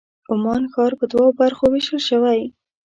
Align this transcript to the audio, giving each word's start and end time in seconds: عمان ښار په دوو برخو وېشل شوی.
عمان 0.31 0.63
ښار 0.73 0.91
په 0.99 1.05
دوو 1.11 1.27
برخو 1.39 1.65
وېشل 1.73 1.99
شوی. 2.09 2.41